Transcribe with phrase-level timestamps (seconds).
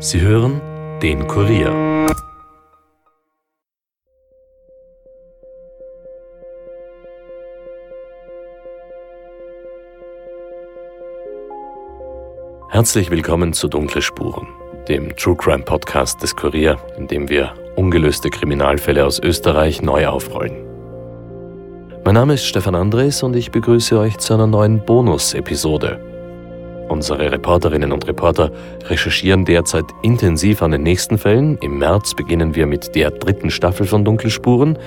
[0.00, 0.60] Sie hören
[1.02, 1.72] den Kurier.
[12.70, 14.46] Herzlich willkommen zu Dunkle Spuren,
[14.86, 20.64] dem True Crime Podcast des Kurier, in dem wir ungelöste Kriminalfälle aus Österreich neu aufrollen.
[22.04, 26.07] Mein Name ist Stefan Andres und ich begrüße euch zu einer neuen Bonus-Episode
[26.88, 28.50] Unsere Reporterinnen und Reporter
[28.86, 31.58] recherchieren derzeit intensiv an den nächsten Fällen.
[31.58, 34.78] Im März beginnen wir mit der dritten Staffel von Dunkelspuren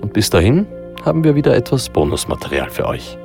[0.00, 0.66] und bis dahin
[1.04, 3.18] haben wir wieder etwas Bonusmaterial für euch.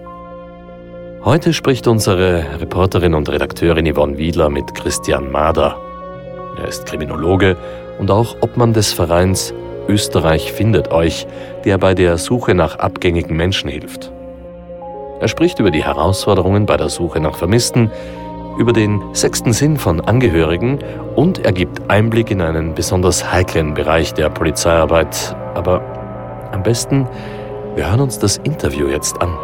[1.24, 5.78] Heute spricht unsere Reporterin und Redakteurin Yvonne Wiedler mit Christian Mader.
[6.58, 7.56] Er ist Kriminologe
[7.98, 9.54] und auch Obmann des Vereins
[9.88, 11.28] Österreich findet euch,
[11.64, 14.12] der bei der Suche nach abgängigen Menschen hilft.
[15.20, 17.92] Er spricht über die Herausforderungen bei der Suche nach Vermissten,
[18.58, 20.80] über den sechsten Sinn von Angehörigen
[21.16, 25.36] und er gibt Einblick in einen besonders heiklen Bereich der Polizeiarbeit.
[25.54, 25.82] Aber
[26.52, 27.08] am besten,
[27.76, 29.38] wir hören uns das Interview jetzt an.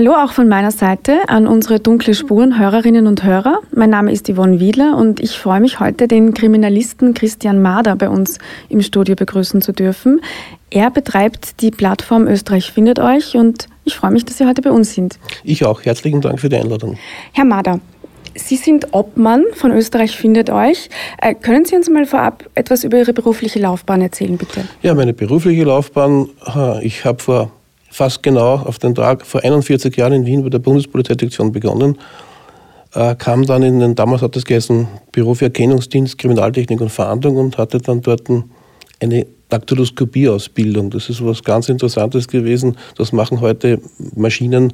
[0.00, 3.58] Hallo auch von meiner Seite an unsere dunkle Spuren Hörerinnen und Hörer.
[3.70, 8.08] Mein Name ist Yvonne Wiedler und ich freue mich heute, den Kriminalisten Christian Mader bei
[8.08, 8.38] uns
[8.70, 10.22] im Studio begrüßen zu dürfen.
[10.70, 14.70] Er betreibt die Plattform Österreich findet euch und ich freue mich, dass Sie heute bei
[14.70, 15.18] uns sind.
[15.44, 15.84] Ich auch.
[15.84, 16.96] Herzlichen Dank für die Einladung.
[17.32, 17.78] Herr Mader,
[18.34, 20.88] Sie sind Obmann von Österreich findet euch.
[21.20, 24.62] Äh, können Sie uns mal vorab etwas über Ihre berufliche Laufbahn erzählen, bitte?
[24.80, 26.30] Ja, meine berufliche Laufbahn,
[26.80, 27.52] ich habe vor
[27.90, 31.98] fast genau auf den Tag vor 41 Jahren in Wien bei der Bundespolizeidirektion begonnen,
[32.94, 37.36] äh, kam dann in den, damals hat es geheißen, Büro für Erkennungsdienst, Kriminaltechnik und Fahndung
[37.36, 38.22] und hatte dann dort
[39.00, 40.90] eine Daktyloskopie-Ausbildung.
[40.90, 42.76] Das ist was ganz Interessantes gewesen.
[42.96, 43.80] Das machen heute
[44.14, 44.72] Maschinen,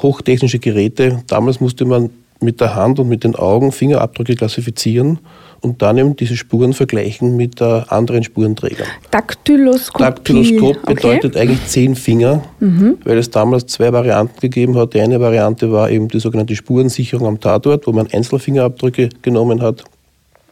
[0.00, 1.22] hochtechnische Geräte.
[1.26, 5.18] Damals musste man mit der Hand und mit den Augen Fingerabdrücke klassifizieren
[5.62, 8.86] und dann eben diese Spuren vergleichen mit äh, anderen Spurenträgern.
[9.10, 10.04] Daktyloskopie.
[10.04, 11.40] Daktyloskop bedeutet okay.
[11.40, 12.98] eigentlich zehn Finger, mhm.
[13.04, 14.94] weil es damals zwei Varianten gegeben hat.
[14.94, 19.84] Die eine Variante war eben die sogenannte Spurensicherung am Tatort, wo man Einzelfingerabdrücke genommen hat.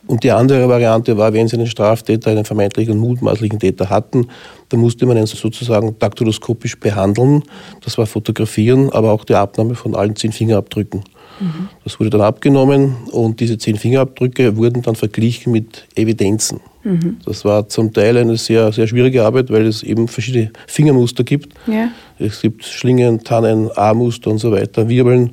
[0.07, 4.29] Und die andere Variante war, wenn Sie einen Straftäter, einen vermeintlichen mutmaßlichen Täter hatten,
[4.69, 7.43] dann musste man ihn sozusagen daktyloskopisch behandeln.
[7.85, 11.05] Das war Fotografieren, aber auch die Abnahme von allen zehn Fingerabdrücken.
[11.41, 11.69] Mhm.
[11.85, 16.61] Das wurde dann abgenommen und diese zehn Fingerabdrücke wurden dann verglichen mit Evidenzen.
[16.85, 17.19] Mhm.
[17.25, 21.55] Das war zum Teil eine sehr, sehr schwierige Arbeit, weil es eben verschiedene Fingermuster gibt.
[21.67, 21.89] Ja.
[22.19, 25.33] Es gibt Schlingen, Tannen, A-Muster und so weiter, Wirbeln.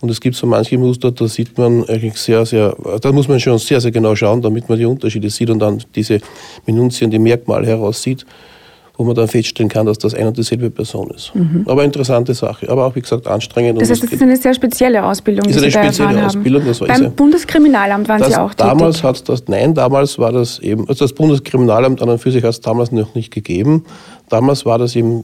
[0.00, 3.40] Und es gibt so manche Muster, da sieht man eigentlich sehr, sehr, da muss man
[3.40, 6.20] schon sehr, sehr genau schauen, damit man die Unterschiede sieht und dann diese
[6.66, 8.24] Minutien, die Merkmale heraussieht
[8.98, 11.32] wo man dann feststellen kann, dass das eine und dieselbe Person ist.
[11.32, 11.64] Mhm.
[11.66, 13.80] Aber interessante Sache, aber auch wie gesagt anstrengend.
[13.80, 17.12] Das heißt, das ist eine sehr spezielle Ausbildung, ist eine spezielle Ausbildung, das war Beim
[17.12, 19.08] Bundeskriminalamt waren das Sie auch damals tätig?
[19.08, 22.50] Hat das, nein, damals war das eben, also das Bundeskriminalamt an und für sich hat
[22.50, 23.84] es damals noch nicht gegeben.
[24.28, 25.22] Damals war das eben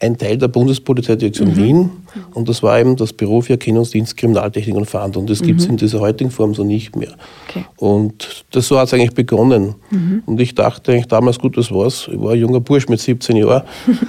[0.00, 1.56] ein Teil der Bundespolizeidirektion mhm.
[1.56, 1.90] Wien
[2.34, 5.26] und das war eben das Büro für Erkennungsdienst, Kriminaltechnik und Fahndung.
[5.26, 5.46] Das mhm.
[5.46, 7.12] gibt es in dieser heutigen Form so nicht mehr.
[7.48, 7.64] Okay.
[7.76, 9.76] Und das so hat es eigentlich begonnen.
[9.90, 10.22] Mhm.
[10.26, 12.08] Und ich dachte eigentlich damals, gut, das war's.
[12.12, 13.62] Ich war ein junger Bursch mit 17 Jahren.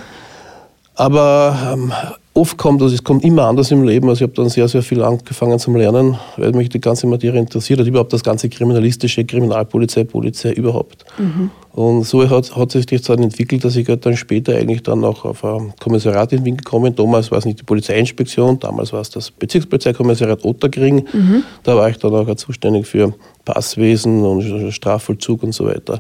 [0.96, 1.92] Aber ähm,
[2.34, 4.08] oft kommt das, es kommt immer anders im Leben.
[4.08, 7.40] Also ich habe dann sehr, sehr viel angefangen zum Lernen, weil mich die ganze Materie
[7.40, 11.06] interessiert hat, überhaupt das ganze kriminalistische, Kriminalpolizei, Polizei überhaupt.
[11.18, 11.52] Mhm.
[11.76, 15.04] Und so hat, hat sich das dann entwickelt, dass ich halt dann später eigentlich dann
[15.04, 16.96] auch auf ein Kommissariat in Wien gekommen.
[16.96, 21.06] Damals war es nicht die Polizeiinspektion, damals war es das Bezirkspolizeikommissariat Otterkring.
[21.12, 21.44] Mhm.
[21.64, 23.14] Da war ich dann auch zuständig für
[23.44, 26.00] Passwesen und Strafvollzug und so weiter.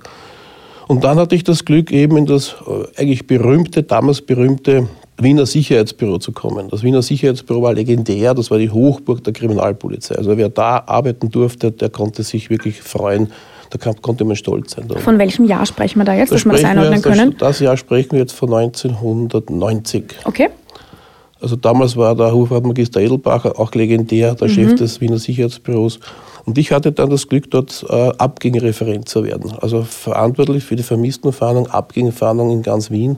[0.87, 4.87] Und dann hatte ich das Glück, eben in das äh, eigentlich berühmte, damals berühmte
[5.17, 6.69] Wiener Sicherheitsbüro zu kommen.
[6.69, 10.15] Das Wiener Sicherheitsbüro war legendär, das war die Hochburg der Kriminalpolizei.
[10.15, 13.27] Also wer da arbeiten durfte, der konnte sich wirklich freuen.
[13.69, 14.87] Da konnte man stolz sein.
[14.89, 17.35] Von welchem Jahr sprechen wir da jetzt, da dass wir das einordnen wir, können?
[17.37, 20.05] Das Jahr sprechen wir jetzt von 1990.
[20.25, 20.49] Okay.
[21.41, 24.53] Also damals war der Hofratmagister Edelbacher auch legendär, der mhm.
[24.53, 25.99] Chef des Wiener Sicherheitsbüros.
[26.45, 29.51] Und ich hatte dann das Glück, dort äh, Abgängereferent zu werden.
[29.61, 33.17] Also verantwortlich für die Vermisstenfahndung, Abgängerfahndung in ganz Wien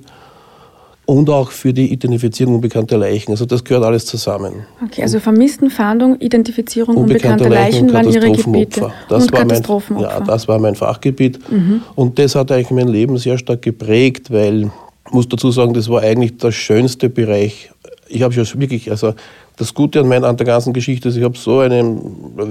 [1.08, 3.32] und auch für die Identifizierung unbekannter Leichen.
[3.32, 4.66] Also das gehört alles zusammen.
[4.84, 8.92] Okay, also Vermisstenfahndung, Identifizierung unbekannter Leichen, Leichen waren Ihre Gebiete.
[9.08, 11.40] Das und war mein, ja, das war mein Fachgebiet.
[11.50, 11.82] Mhm.
[11.96, 14.70] Und das hat eigentlich mein Leben sehr stark geprägt, weil,
[15.08, 17.72] ich muss dazu sagen, das war eigentlich der schönste Bereich
[18.10, 19.14] ich habe schon wirklich, also
[19.58, 21.84] das Gute an, meiner, an der ganzen Geschichte ist, ich habe so eine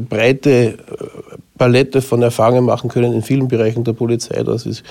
[0.08, 0.74] breite äh,
[1.56, 4.82] Palette von Erfahrungen machen können in vielen Bereichen der Polizei, dass, ist,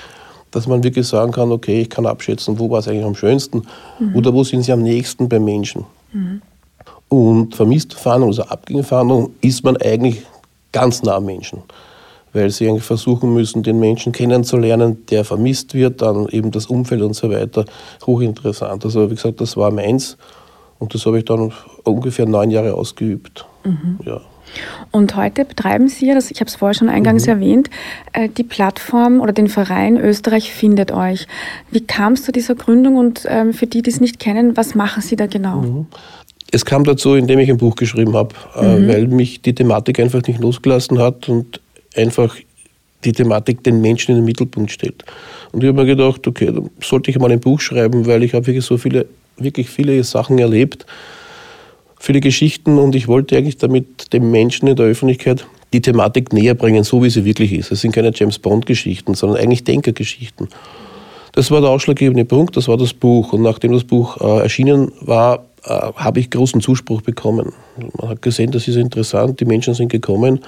[0.56, 3.62] dass man wirklich sagen kann, okay, ich kann abschätzen, wo war es eigentlich am schönsten
[3.98, 4.16] mhm.
[4.16, 5.84] oder wo sind sie am nächsten beim Menschen.
[6.12, 6.40] Mhm.
[7.08, 10.22] Und vermisste Fahndung, also Abgängefahndung, ist man eigentlich
[10.72, 11.62] ganz nah am Menschen
[12.32, 17.00] weil sie eigentlich versuchen müssen, den Menschen kennenzulernen, der vermisst wird, dann eben das Umfeld
[17.00, 17.64] und so weiter.
[18.04, 18.84] Hochinteressant.
[18.84, 20.18] Also wie gesagt, das war meins
[20.78, 21.50] und das habe ich dann
[21.84, 23.46] ungefähr neun Jahre ausgeübt.
[23.64, 24.00] Mhm.
[24.04, 24.20] Ja.
[24.90, 27.32] Und heute betreiben Sie, das, ich habe es vorher schon eingangs mhm.
[27.32, 27.70] erwähnt,
[28.12, 31.26] äh, die Plattform oder den Verein Österreich findet euch.
[31.70, 34.74] Wie kam es zu dieser Gründung und ähm, für die, die es nicht kennen, was
[34.74, 35.62] machen Sie da genau?
[35.62, 35.86] Mhm.
[36.52, 38.88] Es kam dazu, indem ich ein Buch geschrieben habe, äh, mhm.
[38.88, 41.60] weil mich die Thematik einfach nicht losgelassen hat und
[41.96, 42.36] einfach
[43.04, 45.04] die Thematik den Menschen in den Mittelpunkt stellt.
[45.52, 48.34] Und ich habe mir gedacht, okay, dann sollte ich mal ein Buch schreiben, weil ich
[48.34, 49.06] habe wirklich so viele,
[49.36, 50.86] wirklich viele Sachen erlebt,
[52.06, 56.54] viele Geschichten und ich wollte eigentlich damit dem Menschen in der Öffentlichkeit die Thematik näher
[56.54, 57.72] bringen, so wie sie wirklich ist.
[57.72, 60.48] Es sind keine James Bond-Geschichten, sondern eigentlich Denkergeschichten.
[61.32, 63.32] Das war der ausschlaggebende Punkt, das war das Buch.
[63.32, 67.52] Und nachdem das Buch äh, erschienen war, äh, habe ich großen Zuspruch bekommen.
[67.98, 70.40] Man hat gesehen, das ist interessant, die Menschen sind gekommen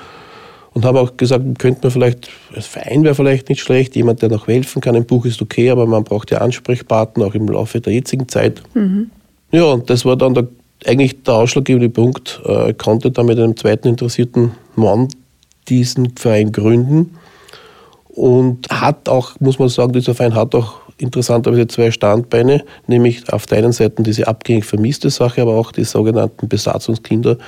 [0.72, 4.28] und habe auch gesagt, könnte man vielleicht, als Verein wäre vielleicht nicht schlecht, jemand, der
[4.28, 4.94] noch helfen kann.
[4.94, 8.62] Ein Buch ist okay, aber man braucht ja Ansprechpartner, auch im Laufe der jetzigen Zeit.
[8.74, 9.10] Mhm.
[9.50, 10.46] Ja, und das war dann der,
[10.86, 12.40] eigentlich der ausschlaggebende Punkt.
[12.68, 15.08] Ich konnte dann mit einem zweiten interessierten Mann
[15.68, 17.16] diesen Verein gründen
[18.08, 23.46] und hat auch, muss man sagen, dieser Verein hat auch interessanterweise zwei Standbeine, nämlich auf
[23.46, 27.38] der einen Seite diese abgängig vermisste Sache, aber auch die sogenannten Besatzungskinder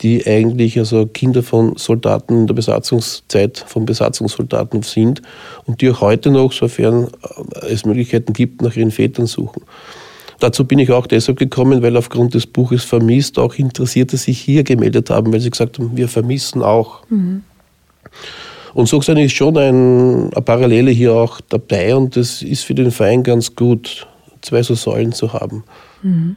[0.00, 5.22] die eigentlich also Kinder von Soldaten in der Besatzungszeit von Besatzungssoldaten sind
[5.66, 7.08] und die auch heute noch, sofern
[7.68, 9.62] es Möglichkeiten gibt, nach ihren Vätern suchen.
[10.40, 14.62] Dazu bin ich auch deshalb gekommen, weil aufgrund des Buches Vermisst auch Interessierte sich hier
[14.62, 17.02] gemeldet haben, weil sie gesagt haben, wir vermissen auch.
[17.08, 17.42] Mhm.
[18.74, 22.74] Und so gesehen ist schon ein, eine Parallele hier auch dabei und das ist für
[22.74, 24.06] den Verein ganz gut,
[24.40, 25.64] zwei so Säulen zu haben.
[26.02, 26.36] Mhm.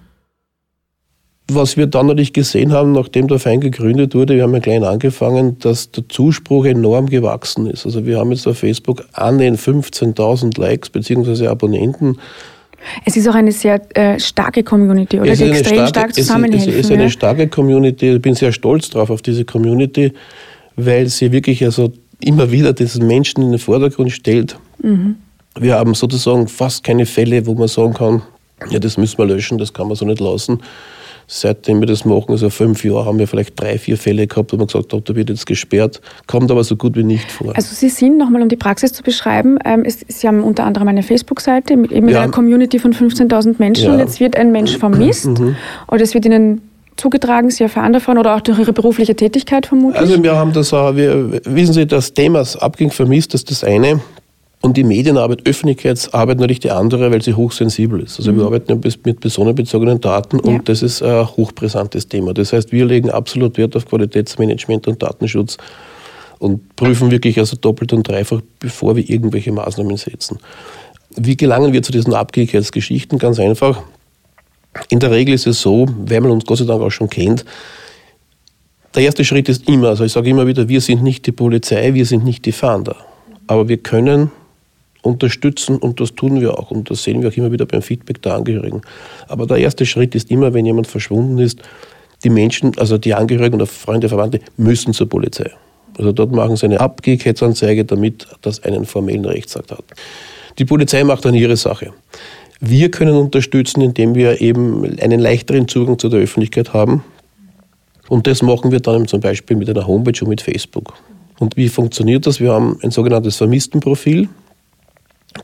[1.48, 4.86] Was wir dann natürlich gesehen haben, nachdem der Verein gegründet wurde, wir haben ja klein
[4.86, 7.86] angefangen, dass der Zuspruch enorm gewachsen ist.
[7.86, 11.48] Also wir haben jetzt auf Facebook an den 15.000 Likes bzw.
[11.48, 12.18] Abonnenten.
[13.06, 15.36] Es ist auch eine sehr äh, starke Community, oder?
[15.36, 16.70] Die extrem starke, stark zusammenhelfen.
[16.70, 18.16] Es, es ist eine starke Community.
[18.16, 20.14] Ich bin sehr stolz drauf auf diese Community,
[20.76, 24.58] weil sie wirklich also immer wieder diesen Menschen in den Vordergrund stellt.
[24.82, 25.16] Mhm.
[25.60, 28.22] Wir haben sozusagen fast keine Fälle, wo man sagen kann,
[28.70, 30.60] ja, das müssen wir löschen, das kann man so nicht lassen
[31.34, 34.58] seitdem wir das machen, also fünf Jahre, haben wir vielleicht drei, vier Fälle gehabt, wo
[34.58, 37.56] man gesagt hat, da wird jetzt gesperrt, kommt aber so gut wie nicht vor.
[37.56, 40.90] Also Sie sind, nochmal um die Praxis zu beschreiben, ähm, es, Sie haben unter anderem
[40.90, 42.22] eine Facebook-Seite mit eben ja.
[42.22, 43.94] einer Community von 15.000 Menschen ja.
[43.94, 45.56] und jetzt wird ein Mensch vermisst mhm.
[45.88, 46.62] oder es wird Ihnen
[46.98, 50.02] zugetragen, Sie erfahren davon oder auch durch Ihre berufliche Tätigkeit vermutlich?
[50.02, 54.02] Also wir haben das, wir, wissen Sie, das Thema Abging vermisst, das ist das eine.
[54.62, 58.20] Und die Medienarbeit, Öffentlichkeitsarbeit natürlich die andere, weil sie hochsensibel ist.
[58.20, 58.38] Also mhm.
[58.38, 60.44] wir arbeiten mit personenbezogenen Daten ja.
[60.44, 62.34] und das ist ein hochbrisantes Thema.
[62.34, 65.58] Das heißt, wir legen absolut Wert auf Qualitätsmanagement und Datenschutz
[66.38, 70.38] und prüfen wirklich also doppelt und dreifach, bevor wir irgendwelche Maßnahmen setzen.
[71.16, 73.18] Wie gelangen wir zu diesen Abgehigkeitsgeschichten?
[73.18, 73.82] Ganz einfach.
[74.90, 77.46] In der Regel ist es so, weil man uns Gott sei Dank auch schon kennt,
[78.96, 81.94] der erste Schritt ist immer, also ich sage immer wieder, wir sind nicht die Polizei,
[81.94, 82.98] wir sind nicht die Fahnder.
[83.48, 84.32] Aber wir können
[85.02, 88.22] unterstützen und das tun wir auch und das sehen wir auch immer wieder beim Feedback
[88.22, 88.82] der Angehörigen.
[89.28, 91.62] Aber der erste Schritt ist immer, wenn jemand verschwunden ist,
[92.24, 95.50] die Menschen, also die Angehörigen oder Freunde, Verwandte müssen zur Polizei.
[95.98, 99.84] Also dort machen sie eine Abgehkeitsanzeige, damit das einen formellen Rechtsakt hat.
[100.58, 101.94] Die Polizei macht dann ihre Sache.
[102.60, 107.04] Wir können unterstützen, indem wir eben einen leichteren Zugang zu der Öffentlichkeit haben.
[108.08, 110.94] Und das machen wir dann zum Beispiel mit einer Homepage und mit Facebook.
[111.40, 112.40] Und wie funktioniert das?
[112.40, 114.30] Wir haben ein sogenanntes Vermisstenprofil.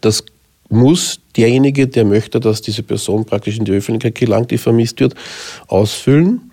[0.01, 0.24] Das
[0.70, 5.15] muss derjenige, der möchte, dass diese Person praktisch in die Öffentlichkeit gelangt, die vermisst wird,
[5.67, 6.51] ausfüllen.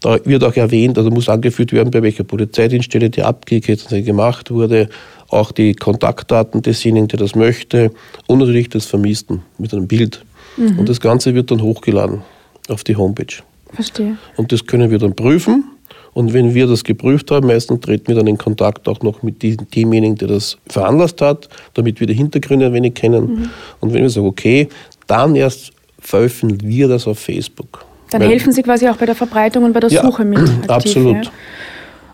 [0.00, 4.88] Da wird auch erwähnt, also muss angeführt werden, bei welcher Polizeidienststelle die Abgehkette gemacht wurde,
[5.28, 7.92] auch die Kontaktdaten desjenigen, der das möchte
[8.26, 10.24] und natürlich des Vermissten mit einem Bild.
[10.56, 10.78] Mhm.
[10.78, 12.22] Und das Ganze wird dann hochgeladen
[12.68, 13.42] auf die Homepage.
[13.74, 14.16] Verstehe.
[14.36, 15.69] Und das können wir dann prüfen
[16.12, 19.42] und wenn wir das geprüft haben, meistens treten wir dann in Kontakt auch noch mit
[19.42, 23.26] demjenigen, der das veranlasst hat, damit wir die Hintergründe ein wenig kennen.
[23.26, 23.50] Mhm.
[23.80, 24.68] Und wenn wir sagen, okay,
[25.06, 27.84] dann erst veröffentlichen wir das auf Facebook.
[28.10, 30.40] Dann Weil, helfen Sie quasi auch bei der Verbreitung und bei der Suche mit.
[30.40, 31.24] Aktiv, absolut.
[31.26, 31.30] Ja.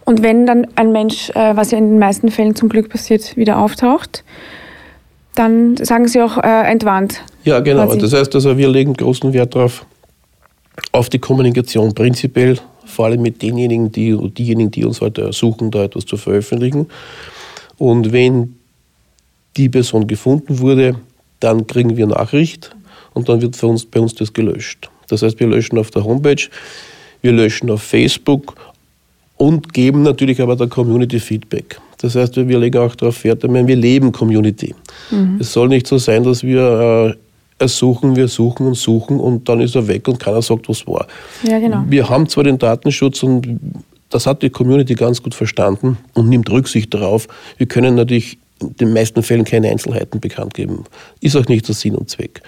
[0.05, 3.37] Und wenn dann ein Mensch, äh, was ja in den meisten Fällen zum Glück passiert,
[3.37, 4.25] wieder auftaucht,
[5.35, 7.23] dann sagen Sie auch äh, entwarnt.
[7.45, 7.87] Ja, genau.
[7.87, 7.99] Quasi.
[7.99, 9.85] Das heißt also, wir legen großen Wert darauf,
[10.93, 15.85] auf die Kommunikation prinzipiell, vor allem mit denjenigen, die, diejenigen, die uns heute ersuchen, da
[15.85, 16.87] etwas zu veröffentlichen.
[17.79, 18.57] Und wenn
[19.57, 20.97] die Person gefunden wurde,
[21.41, 22.75] dann kriegen wir Nachricht
[23.13, 24.91] und dann wird für uns, bei uns das gelöscht.
[25.09, 26.43] Das heißt, wir löschen auf der Homepage,
[27.23, 28.55] wir löschen auf Facebook
[29.37, 31.79] und geben natürlich aber der Community Feedback.
[31.99, 34.75] Das heißt, wir legen auch darauf Wert, wir leben Community.
[35.11, 35.39] Mhm.
[35.41, 37.26] Es soll nicht so sein, dass wir äh,
[37.59, 41.07] ersuchen, wir suchen und suchen und dann ist er weg und keiner sagt, was war.
[41.43, 41.85] Ja, genau.
[41.89, 43.59] Wir haben zwar den Datenschutz und
[44.11, 47.27] das hat die Community ganz gut verstanden und nimmt Rücksicht darauf.
[47.57, 50.85] Wir können natürlich in den meisten Fällen keine Einzelheiten bekannt geben.
[51.21, 52.43] Ist auch nicht der Sinn und Zweck.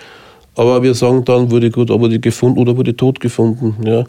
[0.55, 3.77] Aber wir sagen dann, wurde gut, aber die gefunden oder wurde tot gefunden.
[3.87, 4.05] Ja.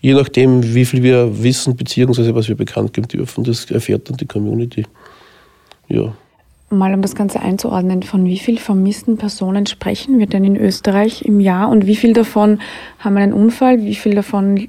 [0.00, 4.16] Je nachdem, wie viel wir wissen, beziehungsweise was wir bekannt geben dürfen, das erfährt dann
[4.16, 4.86] die Community.
[5.88, 6.14] Ja.
[6.70, 11.24] Mal um das Ganze einzuordnen, von wie vielen vermissten Personen sprechen wir denn in Österreich
[11.24, 12.60] im Jahr und wie viel davon
[12.98, 14.68] haben einen Unfall, wie viel davon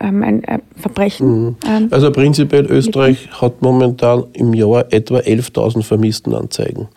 [0.00, 1.44] ähm, ein äh, Verbrechen?
[1.44, 1.56] Mhm.
[1.66, 6.88] Ähm, also prinzipiell Österreich hat momentan im Jahr etwa 11.000 Vermisstenanzeigen.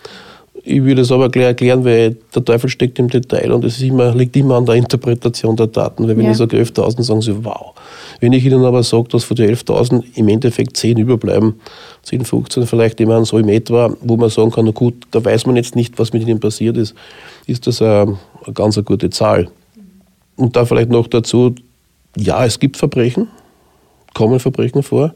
[0.63, 4.13] Ich würde es aber gleich erklären, weil der Teufel steckt im Detail und es immer,
[4.13, 6.07] liegt immer an der Interpretation der Daten.
[6.07, 6.31] Weil wenn ja.
[6.31, 7.73] ich sage 11.000, sagen sie, wow.
[8.19, 11.59] Wenn ich Ihnen aber sage, dass von den 11.000 im Endeffekt 10 überbleiben,
[12.03, 15.47] 10, 15 vielleicht immer so im etwa, wo man sagen kann, na gut, da weiß
[15.47, 16.93] man jetzt nicht, was mit ihnen passiert ist,
[17.47, 19.49] ist das eine, eine ganz eine gute Zahl.
[20.35, 21.55] Und da vielleicht noch dazu,
[22.15, 23.27] ja, es gibt Verbrechen,
[24.13, 25.15] kommen Verbrechen vor,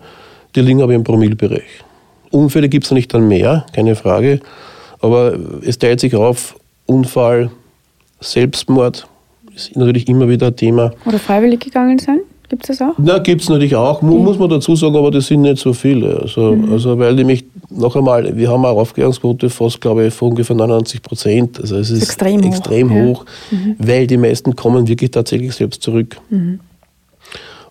[0.55, 1.83] die liegen aber im Promillbereich.
[2.31, 4.39] Unfälle gibt es nicht dann mehr, keine Frage,
[5.05, 7.50] aber es teilt sich auf Unfall,
[8.19, 9.07] Selbstmord,
[9.55, 10.91] ist natürlich immer wieder ein Thema.
[11.05, 12.19] Oder freiwillig gegangen sein?
[12.50, 12.93] Gibt es das auch?
[12.97, 14.05] Na, gibt es natürlich auch, okay.
[14.05, 16.19] muss man dazu sagen, aber das sind nicht so viele.
[16.21, 16.71] Also, mhm.
[16.71, 21.01] also weil nämlich, noch einmal, wir haben eine Aufklärungsquote fast, glaube ich, von ungefähr 99
[21.01, 21.59] Prozent.
[21.59, 23.57] Also es ist, extrem, extrem hoch, hoch ja.
[23.57, 23.75] mhm.
[23.79, 26.17] weil die meisten kommen wirklich tatsächlich selbst zurück.
[26.29, 26.59] Mhm.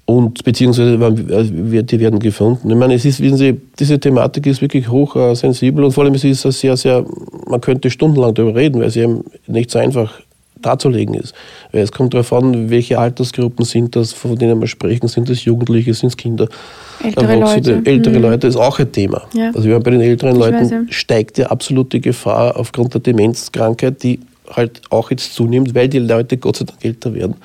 [0.07, 2.69] Und beziehungsweise die werden gefunden.
[2.69, 6.15] Ich meine, es ist, wissen Sie, diese Thematik ist wirklich hoch äh, und vor allem
[6.15, 7.07] es ist es sehr, sehr,
[7.47, 10.21] man könnte stundenlang darüber reden, weil sie eben nicht so einfach
[10.61, 11.35] darzulegen ist.
[11.73, 15.09] Weil es kommt darauf an, welche Altersgruppen sind das, von denen wir sprechen.
[15.09, 16.49] Sind das Jugendliche, sind es Kinder?
[17.03, 17.83] Ältere Leute.
[17.85, 18.23] Ältere mhm.
[18.23, 19.23] Leute ist auch ein Thema.
[19.35, 19.49] Ja.
[19.55, 22.95] Also wir haben bei den älteren ich Leuten weiß, steigt ja absolut die Gefahr aufgrund
[22.95, 24.21] der Demenzkrankheit, die
[24.51, 27.37] halt auch jetzt zunimmt, weil die Leute Gott sei Dank älter werden.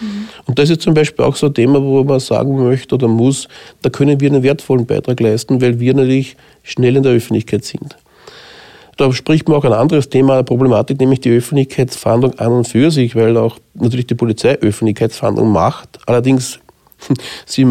[0.00, 0.28] Mhm.
[0.46, 3.48] Und das ist zum Beispiel auch so ein Thema, wo man sagen möchte oder muss,
[3.82, 7.96] da können wir einen wertvollen Beitrag leisten, weil wir natürlich schnell in der Öffentlichkeit sind.
[8.96, 12.90] Da spricht man auch ein anderes Thema, eine Problematik, nämlich die Öffentlichkeitsfahndung an und für
[12.90, 16.00] sich, weil auch natürlich die Polizei Öffentlichkeitsfahndung macht.
[16.06, 16.58] Allerdings,
[17.46, 17.64] sie,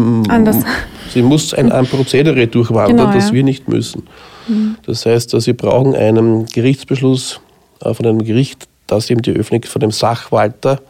[1.12, 4.04] sie muss ein, ein Prozedere durchwandern, genau, das wir nicht müssen.
[4.48, 4.76] Mhm.
[4.86, 7.40] Das heißt, sie brauchen einen Gerichtsbeschluss
[7.82, 10.80] äh, von einem Gericht, dass eben die Öffentlichkeit von dem Sachwalter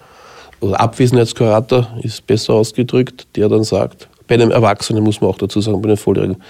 [0.61, 5.61] oder Abwesenheitskurator ist besser ausgedrückt, der dann sagt, bei einem Erwachsenen muss man auch dazu
[5.61, 6.43] sagen, bei einem Volljährigen,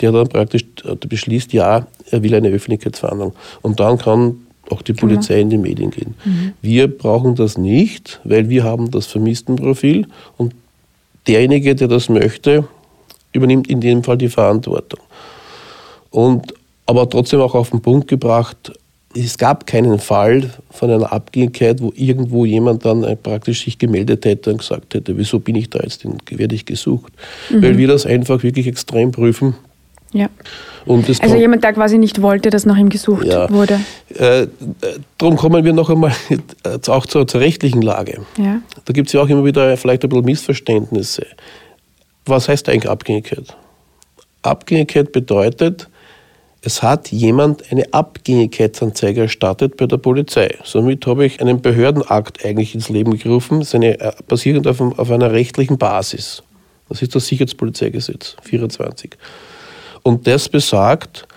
[0.00, 3.32] der dann praktisch äh, beschließt, ja, er will eine Öffentlichkeitsverhandlung.
[3.62, 4.36] Und dann kann
[4.70, 6.14] auch die Polizei in die Medien gehen.
[6.24, 6.52] Mhm.
[6.60, 10.54] Wir brauchen das nicht, weil wir haben das Vermisstenprofil und
[11.26, 12.68] derjenige, der das möchte,
[13.32, 15.00] übernimmt in dem Fall die Verantwortung.
[16.10, 16.54] Und
[16.86, 18.72] aber trotzdem auch auf den Punkt gebracht,
[19.14, 24.24] es gab keinen Fall von einer Abgängigkeit, wo irgendwo jemand dann äh, praktisch sich gemeldet
[24.24, 27.12] hätte und gesagt hätte, wieso bin ich da jetzt, werde ich gesucht.
[27.50, 27.62] Mhm.
[27.62, 29.54] Weil wir das einfach wirklich extrem prüfen
[30.12, 30.28] ja.
[30.86, 33.50] also jemand, der quasi nicht wollte, dass nach ihm gesucht ja.
[33.50, 33.80] wurde.
[34.14, 34.46] Äh,
[35.18, 36.12] darum kommen wir noch einmal
[36.88, 38.22] auch zur, zur rechtlichen Lage.
[38.38, 38.60] Ja.
[38.84, 41.26] Da gibt es ja auch immer wieder vielleicht ein bisschen Missverständnisse.
[42.24, 43.54] Was heißt eigentlich Abgängigkeit?
[44.42, 45.88] Abgängigkeit bedeutet,
[46.62, 50.56] es hat jemand eine Abgängigkeitsanzeige erstattet bei der Polizei.
[50.64, 55.30] Somit habe ich einen Behördenakt eigentlich ins Leben gerufen, seine, äh, basierend auf, auf einer
[55.32, 56.42] rechtlichen Basis.
[56.88, 59.16] Das ist das Sicherheitspolizeigesetz 24.
[60.02, 61.28] Und das besagt,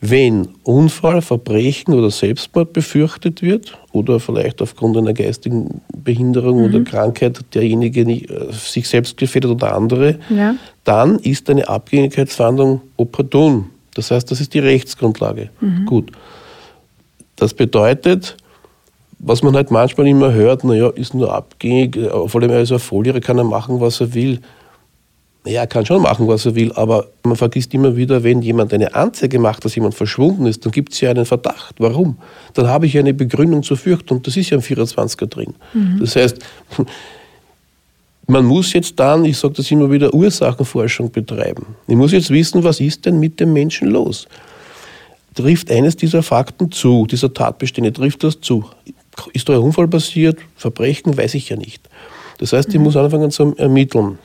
[0.00, 6.64] wenn Unfall, Verbrechen oder Selbstmord befürchtet wird oder vielleicht aufgrund einer geistigen Behinderung mhm.
[6.64, 10.54] oder Krankheit derjenige nicht, äh, sich selbst gefährdet oder andere, ja.
[10.84, 13.70] dann ist eine Abgängigkeitsverhandlung opportun.
[13.96, 15.48] Das heißt, das ist die Rechtsgrundlage.
[15.60, 15.86] Mhm.
[15.86, 16.12] Gut.
[17.36, 18.36] Das bedeutet,
[19.18, 22.78] was man halt manchmal immer hört, naja, ist nur abgängig, äh, vor allem als er
[22.78, 24.40] Volljähriger kann er machen, was er will.
[25.44, 28.74] Naja, er kann schon machen, was er will, aber man vergisst immer wieder, wenn jemand
[28.74, 31.76] eine Anzeige macht, dass jemand verschwunden ist, dann gibt es ja einen Verdacht.
[31.78, 32.18] Warum?
[32.52, 34.22] Dann habe ich eine Begründung zur Fürchtung.
[34.22, 35.54] Das ist ja im 24er drin.
[35.72, 36.00] Mhm.
[36.00, 36.38] Das heißt,
[38.26, 41.76] man muss jetzt dann, ich sage das immer wieder, Ursachenforschung betreiben.
[41.86, 44.26] Ich muss jetzt wissen, was ist denn mit dem Menschen los?
[45.34, 48.64] Trifft eines dieser Fakten zu, dieser Tatbestände, trifft das zu?
[49.32, 50.38] Ist da ein Unfall passiert?
[50.56, 51.16] Verbrechen?
[51.16, 51.88] Weiß ich ja nicht.
[52.38, 52.84] Das heißt, ich mhm.
[52.84, 54.18] muss anfangen zu ermitteln.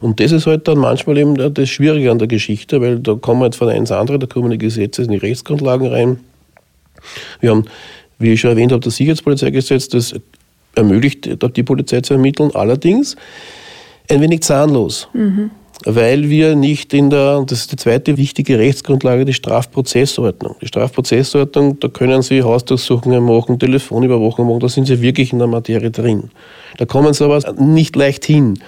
[0.00, 3.40] Und das ist halt dann manchmal eben das Schwierige an der Geschichte, weil da kommen
[3.40, 6.20] wir jetzt von eins andere, da kommen die Gesetze in die Rechtsgrundlagen rein.
[7.40, 7.64] Wir haben,
[8.18, 10.14] wie ich schon erwähnt habe, das Sicherheitspolizeigesetz, das
[10.74, 13.16] ermöglicht die Polizei zu ermitteln, allerdings
[14.10, 15.08] ein wenig zahnlos.
[15.12, 15.50] Mhm.
[15.84, 20.54] Weil wir nicht in der, das ist die zweite wichtige Rechtsgrundlage, die Strafprozessordnung.
[20.60, 25.48] Die Strafprozessordnung, da können Sie Hausdurchsuchungen machen, Telefonüberwachung machen, da sind Sie wirklich in der
[25.48, 26.30] Materie drin.
[26.78, 28.60] Da kommen Sie aber nicht leicht hin.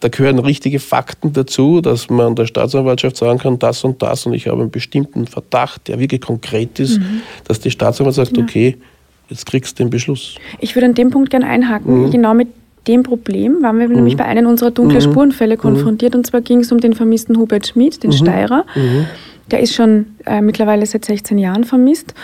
[0.00, 4.34] Da gehören richtige Fakten dazu, dass man der Staatsanwaltschaft sagen kann, das und das und
[4.34, 7.22] ich habe einen bestimmten Verdacht, der wirklich konkret ist, mhm.
[7.44, 8.44] dass die Staatsanwaltschaft sagt, ja.
[8.44, 8.76] okay,
[9.28, 10.36] jetzt kriegst du den Beschluss.
[10.60, 12.10] Ich würde an dem Punkt gerne einhaken, mhm.
[12.10, 12.48] genau mit
[12.86, 13.96] dem Problem waren wir mhm.
[13.96, 15.10] nämlich bei einem unserer dunklen mhm.
[15.10, 15.60] Spurenfälle mhm.
[15.60, 18.14] konfrontiert und zwar ging es um den vermissten Hubert Schmid, den mhm.
[18.14, 18.64] Steirer.
[19.50, 22.14] Der ist schon äh, mittlerweile seit 16 Jahren vermisst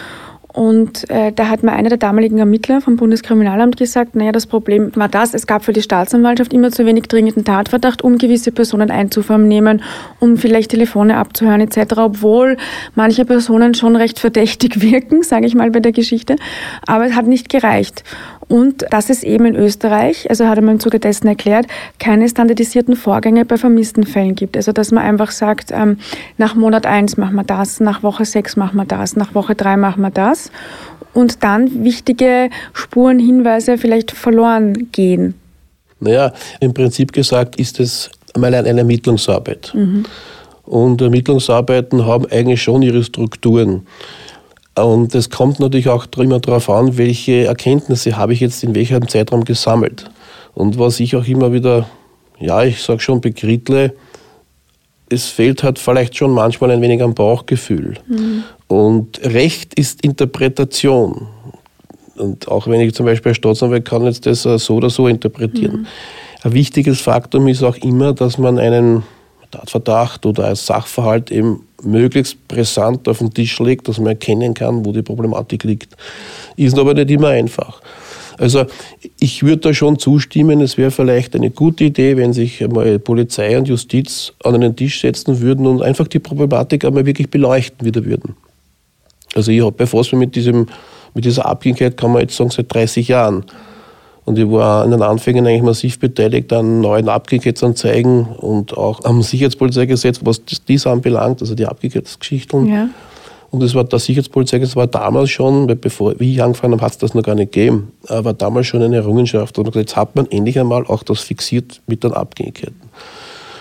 [0.54, 4.92] und äh, da hat mir einer der damaligen Ermittler vom Bundeskriminalamt gesagt, naja, das Problem
[4.94, 8.92] war das, es gab für die Staatsanwaltschaft immer zu wenig dringenden Tatverdacht, um gewisse Personen
[8.92, 9.82] einzuvernehmen,
[10.20, 12.56] um vielleicht Telefone abzuhören etc., obwohl
[12.94, 16.36] manche Personen schon recht verdächtig wirken, sage ich mal bei der Geschichte.
[16.86, 18.04] Aber es hat nicht gereicht.
[18.48, 21.66] Und dass es eben in Österreich, also hat er mir im Zuge dessen erklärt,
[21.98, 24.56] keine standardisierten Vorgänge bei vermissten Fällen gibt.
[24.56, 25.98] Also dass man einfach sagt, ähm,
[26.36, 29.76] nach Monat 1 machen wir das, nach Woche 6 machen wir das, nach Woche 3
[29.76, 30.50] machen wir das.
[31.14, 35.34] Und dann wichtige Spuren, Hinweise vielleicht verloren gehen.
[36.00, 39.72] Naja, im Prinzip gesagt ist es einmal eine Ermittlungsarbeit.
[39.74, 40.04] Mhm.
[40.64, 43.86] Und Ermittlungsarbeiten haben eigentlich schon ihre Strukturen.
[44.76, 49.06] Und es kommt natürlich auch immer darauf an, welche Erkenntnisse habe ich jetzt in welchem
[49.08, 50.10] Zeitraum gesammelt.
[50.54, 51.88] Und was ich auch immer wieder,
[52.40, 53.94] ja, ich sage schon, bekrittle,
[55.08, 57.94] es fehlt halt vielleicht schon manchmal ein wenig am Bauchgefühl.
[58.08, 58.44] Mhm.
[58.66, 61.28] Und Recht ist Interpretation.
[62.16, 65.80] Und auch wenn ich zum Beispiel als Staatsanwalt kann jetzt das so oder so interpretieren.
[65.80, 65.86] Mhm.
[66.42, 69.02] Ein wichtiges Faktum ist auch immer, dass man einen
[69.54, 74.84] Tatverdacht oder ein Sachverhalt eben möglichst brisant auf den Tisch legt, dass man erkennen kann,
[74.84, 75.96] wo die Problematik liegt.
[76.56, 77.80] Ist aber nicht immer einfach.
[78.38, 78.64] Also
[79.20, 83.56] ich würde da schon zustimmen, es wäre vielleicht eine gute Idee, wenn sich einmal Polizei
[83.56, 88.04] und Justiz an einen Tisch setzen würden und einfach die Problematik einmal wirklich beleuchten wieder
[88.04, 88.34] würden.
[89.34, 90.66] Also ich habe bevor es mit, diesem,
[91.14, 93.44] mit dieser Abhängigkeit, kann man jetzt sagen, seit 30 Jahren.
[94.24, 99.22] Und ich war in den Anfängen eigentlich massiv beteiligt an neuen Abgekehrtsanzeigen und auch am
[99.22, 102.66] Sicherheitspolizeigesetz, was dies anbelangt, also die Abgekehrtsgeschichten.
[102.66, 102.88] Ja.
[103.50, 106.92] Und das war das Sicherheitspolizeigesetz war damals schon, weil bevor wie ich angefangen habe, hat
[106.92, 109.58] es das noch gar nicht gegeben, aber damals schon eine Errungenschaft.
[109.58, 112.80] Und jetzt hat man endlich einmal auch das fixiert mit den Abgängigkeiten.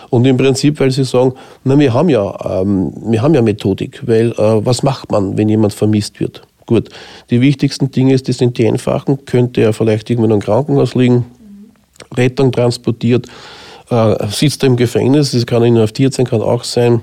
[0.10, 4.02] Und im Prinzip, weil Sie sagen, na, wir haben ja, ähm, wir haben ja Methodik,
[4.06, 6.44] weil äh, was macht man, wenn jemand vermisst wird?
[6.66, 6.90] Gut,
[7.30, 9.26] die wichtigsten Dinge ist, die sind die einfachen.
[9.26, 11.26] Könnte er vielleicht irgendwo in einem Krankenhaus liegen,
[12.16, 13.28] Rettung transportiert,
[13.90, 17.02] äh, sitzt er im Gefängnis, das kann inhaftiert sein, kann auch sein.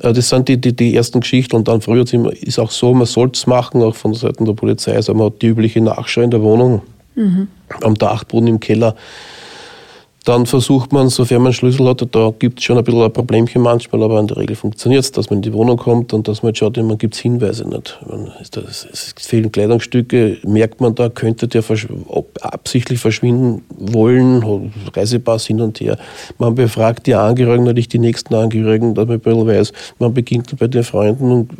[0.00, 2.04] Äh, das sind die, die, die, ersten Geschichten und dann früher
[2.40, 4.94] ist auch so, man sollte es machen, auch von Seiten der Polizei.
[4.94, 6.82] Also man hat die übliche Nachschau in der Wohnung,
[7.14, 7.48] mhm.
[7.82, 8.94] am Dachboden im Keller
[10.24, 13.62] dann versucht man, sofern man Schlüssel hat, da gibt es schon ein bisschen ein Problemchen
[13.62, 16.42] manchmal, aber in der Regel funktioniert es, dass man in die Wohnung kommt und dass
[16.42, 17.98] man schaut, man gibt es Hinweise nicht.
[18.92, 21.64] Es fehlen Kleidungsstücke, merkt man da, könnte der
[22.40, 25.96] absichtlich verschwinden wollen, Reisepass hin und her.
[26.38, 30.56] Man befragt die Angehörigen, natürlich die nächsten Angehörigen, dass man ein bisschen weiß, man beginnt
[30.58, 31.50] bei den Freunden und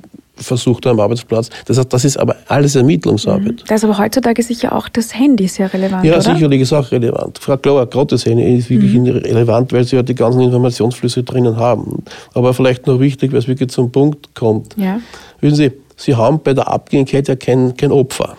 [0.41, 1.51] versucht am Arbeitsplatz.
[1.67, 3.53] Das heißt, das ist aber alles Ermittlungsarbeit.
[3.53, 3.63] Mhm.
[3.67, 6.23] Da ist aber heutzutage sicher auch das Handy sehr relevant, Ja, oder?
[6.23, 7.41] sicherlich ist auch relevant.
[7.41, 9.07] Klar, gerade das Handy ist wirklich mhm.
[9.07, 12.05] relevant, weil sie ja die ganzen Informationsflüsse drinnen haben.
[12.35, 14.77] Aber vielleicht noch wichtig, weil es wirklich zum Punkt kommt.
[14.77, 15.01] Ja.
[15.41, 18.37] Wissen Sie, Sie haben bei der Abgängigkeit ja kein, kein Opfer.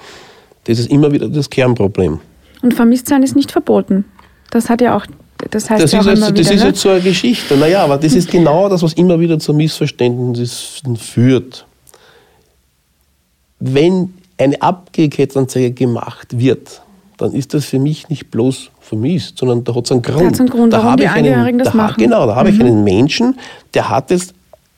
[0.63, 2.19] Das ist immer wieder das Kernproblem.
[2.61, 4.05] Und vermisst sein ist nicht verboten.
[4.51, 5.05] Das hat ja auch
[5.51, 7.55] das heißt das ja ist, jetzt, das ist jetzt so eine Geschichte.
[7.55, 11.65] Naja, aber das ist genau das, was immer wieder zu Missverständnissen führt
[13.59, 16.81] wenn eine Abgehkehrtsanzeige gemacht wird,
[17.17, 20.37] dann ist das für mich nicht bloß vermisst, sondern da hat es einen Grund.
[20.37, 22.01] Da, einen Grund, da warum die einen, da, machen.
[22.01, 22.55] Genau, da habe mhm.
[22.55, 23.37] ich einen Menschen,
[23.73, 24.33] der hat jetzt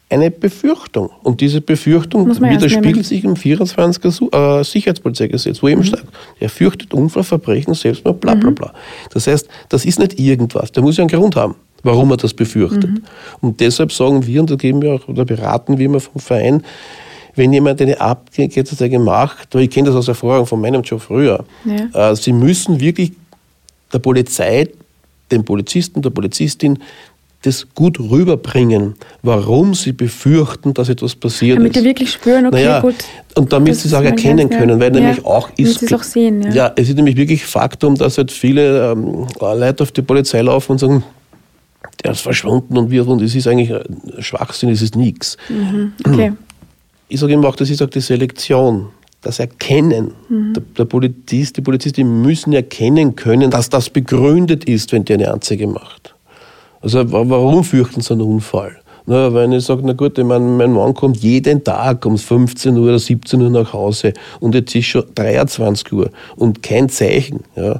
[0.09, 1.09] eine Befürchtung.
[1.23, 4.33] Und diese Befürchtung widerspiegelt sich im 24.
[4.33, 5.85] Äh, Sicherheitspolizeigesetz, wo eben mhm.
[5.85, 6.05] sagt,
[6.39, 8.55] er fürchtet Unfall, Verbrechen, Selbstmord, bla bla mhm.
[8.55, 8.73] bla.
[9.13, 12.33] Das heißt, das ist nicht irgendwas, der muss ja einen Grund haben, warum er das
[12.33, 12.89] befürchtet.
[12.89, 13.03] Mhm.
[13.39, 16.63] Und deshalb sagen wir, und da geben wir auch, oder beraten wir immer vom Verein,
[17.35, 22.11] wenn jemand eine Abgekehrte macht, ich kenne das aus Erfahrung von meinem Job früher, ja.
[22.11, 23.13] Äh, sie müssen wirklich
[23.93, 24.67] der Polizei,
[25.31, 26.79] dem Polizisten, der Polizistin
[27.43, 31.75] das gut rüberbringen, warum sie befürchten, dass etwas passiert damit ist.
[31.75, 32.95] Damit die wirklich spüren, okay, naja, gut.
[33.35, 34.99] Und damit sie es auch erkennen Geist, können, weil ja.
[35.01, 35.79] nämlich auch ist.
[35.79, 36.51] Sie es auch sehen, ja.
[36.51, 36.73] ja.
[36.75, 40.77] es ist nämlich wirklich Faktum, dass halt viele ähm, Leute auf die Polizei laufen und
[40.77, 41.03] sagen,
[42.03, 43.73] der ist verschwunden und wir und es ist eigentlich
[44.19, 45.37] Schwachsinn, es ist nichts.
[45.49, 45.93] Mhm.
[46.05, 46.33] Okay.
[47.11, 48.87] Ich sage immer auch, das ist auch die Selektion
[49.21, 50.13] das Erkennen.
[50.29, 50.53] Mhm.
[50.53, 55.31] Der, der, Polizist, die Polizistin müssen erkennen können, dass das begründet ist, wenn der eine
[55.31, 56.15] Anzeige macht.
[56.81, 58.77] Also warum fürchten sie einen Unfall?
[59.05, 62.77] Na, wenn ich sage, na gut, ich mein, mein Mann kommt jeden Tag um 15
[62.77, 67.41] Uhr oder 17 Uhr nach Hause und jetzt ist schon 23 Uhr und kein Zeichen,
[67.55, 67.79] ja,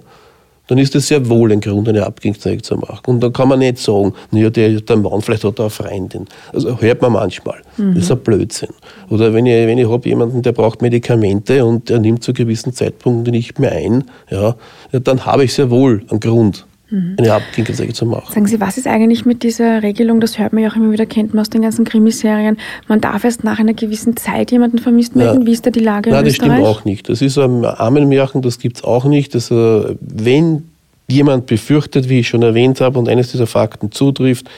[0.71, 3.01] dann ist das sehr wohl ein Grund, eine Abgängigkeit zu machen.
[3.05, 6.27] Und dann kann man nicht sagen, naja, der, der Mann, vielleicht hat er eine Freundin.
[6.53, 7.59] Also hört man manchmal.
[7.75, 7.95] Mhm.
[7.95, 8.69] Das ist ein Blödsinn.
[9.09, 12.71] Oder wenn ich, wenn ich habe jemanden, der braucht Medikamente und der nimmt zu gewissen
[12.71, 14.55] Zeitpunkten nicht mehr ein, ja,
[14.93, 17.15] dann habe ich sehr wohl einen Grund, mhm.
[17.17, 18.33] eine Abgängigkeit zu machen.
[18.33, 21.05] Sagen Sie, was ist eigentlich mit dieser Regelung, das hört man ja auch immer wieder,
[21.05, 25.15] kennt man aus den ganzen Krimiserien, man darf erst nach einer gewissen Zeit jemanden vermisst
[25.15, 25.45] melden.
[25.45, 27.09] Wie ist da die Lage Nein, das stimmt auch nicht.
[27.09, 29.33] Das ist ein Armenmärchen, das gibt es auch nicht.
[29.33, 30.69] Das, äh, wenn
[31.07, 34.49] jemand befürchtet, wie ich schon erwähnt habe, und eines dieser Fakten zutrifft,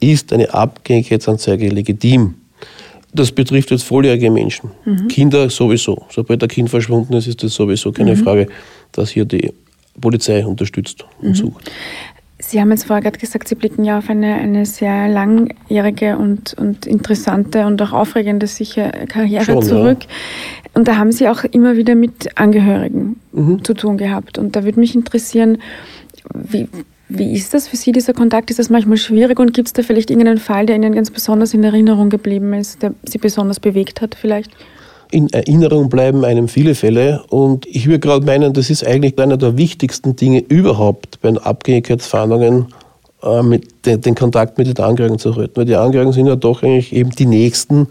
[0.00, 2.34] ist eine Abgängigkeitsanzeige legitim.
[3.12, 4.70] Das betrifft jetzt volljährige Menschen.
[4.84, 5.08] Mhm.
[5.08, 6.04] Kinder sowieso.
[6.10, 8.18] Sobald ein Kind verschwunden ist, ist das sowieso keine mhm.
[8.18, 8.48] Frage,
[8.92, 9.52] dass hier die
[10.00, 11.34] Polizei unterstützt und mhm.
[11.34, 11.70] sucht.
[12.38, 16.54] Sie haben jetzt vorher gerade gesagt, Sie blicken ja auf eine, eine sehr langjährige und,
[16.54, 20.02] und interessante und auch aufregende sicher Karriere Schon, zurück.
[20.02, 20.70] Ja.
[20.74, 23.64] Und da haben Sie auch immer wieder mit Angehörigen mhm.
[23.64, 24.36] zu tun gehabt.
[24.36, 25.58] Und da würde mich interessieren,
[26.34, 26.68] wie,
[27.08, 28.50] wie ist das für Sie, dieser Kontakt?
[28.50, 31.54] Ist das manchmal schwierig und gibt es da vielleicht irgendeinen Fall, der Ihnen ganz besonders
[31.54, 34.50] in Erinnerung geblieben ist, der Sie besonders bewegt hat vielleicht?
[35.10, 37.22] In Erinnerung bleiben einem viele Fälle.
[37.28, 41.38] Und ich würde gerade meinen, das ist eigentlich einer der wichtigsten Dinge überhaupt bei den
[41.38, 42.66] Abgängigkeitsfahndungen,
[43.22, 45.56] äh, mit den, den, Kontakt mit den Angehörigen zu halten.
[45.56, 47.88] Weil die Angehörigen sind ja doch eigentlich eben die Nächsten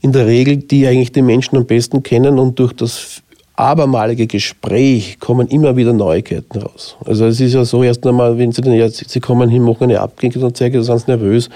[0.00, 3.22] in der Regel, die eigentlich die Menschen am besten kennen und durch das
[3.56, 6.96] abermalige Gespräch kommen immer wieder Neuigkeiten raus.
[7.04, 9.84] Also es ist ja so, erst einmal, wenn Sie dann jetzt, Sie kommen hin, machen
[9.84, 11.48] eine Abgängigkeitsanzeige, da sind Sie nervös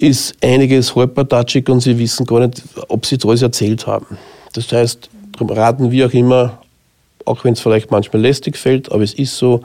[0.00, 4.18] ist einiges halbpartatschig und sie wissen gar nicht, ob sie alles erzählt haben.
[4.54, 6.58] Das heißt, darum raten wir auch immer,
[7.24, 9.62] auch wenn es vielleicht manchmal lästig fällt, aber es ist so,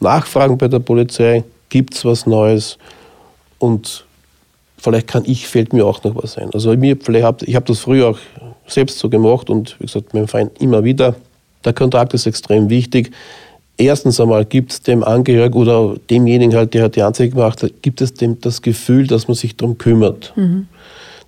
[0.00, 2.78] nachfragen bei der Polizei, gibt es was Neues
[3.58, 4.04] und
[4.78, 6.50] vielleicht kann ich, fällt mir auch noch was ein.
[6.52, 8.18] Also mir, vielleicht ich habe das früher auch
[8.66, 11.16] selbst so gemacht und wie gesagt, mein Feind immer wieder.
[11.64, 13.12] Der Kontakt ist extrem wichtig
[13.76, 17.82] erstens einmal gibt es dem Angehörigen oder demjenigen halt, der hat die Anzeige gemacht hat,
[17.82, 20.32] gibt es dem das Gefühl, dass man sich darum kümmert.
[20.36, 20.68] Mhm.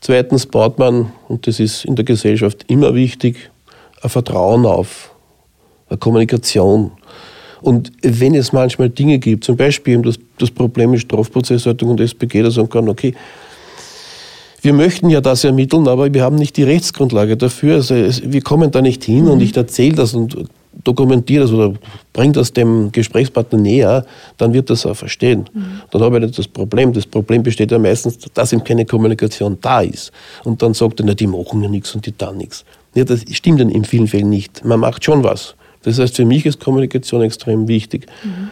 [0.01, 3.51] Zweitens baut man, und das ist in der Gesellschaft immer wichtig,
[4.03, 5.13] ein Vertrauen auf,
[5.89, 6.93] eine Kommunikation.
[7.61, 12.43] Und wenn es manchmal Dinge gibt, zum Beispiel das, das Problem mit Strafprozessordnung und SPG,
[12.43, 13.15] da sagen kann, okay,
[14.61, 17.77] wir möchten ja das ermitteln, aber wir haben nicht die Rechtsgrundlage dafür.
[17.77, 19.33] Also wir kommen da nicht hin mhm.
[19.33, 20.37] und ich erzähle das und
[20.85, 21.75] dokumentiere das oder
[22.13, 24.05] bringe das dem Gesprächspartner näher,
[24.37, 25.49] dann wird das auch verstehen.
[25.53, 25.81] Mhm.
[25.91, 26.93] Dann habe ich nicht das Problem.
[26.93, 30.13] Das Problem besteht ja meistens, dass ihm keine Kommunikation da ist.
[30.45, 32.65] Und dann sagt er, na, die machen ja nichts und die dann nichts.
[32.95, 34.65] Ja, das stimmt dann in vielen Fällen nicht.
[34.65, 35.55] Man macht schon was.
[35.83, 38.07] Das heißt, für mich ist Kommunikation extrem wichtig.
[38.25, 38.51] Mhm.